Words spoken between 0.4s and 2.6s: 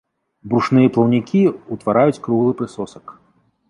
Брушныя плаўнікі ўтвараюць круглы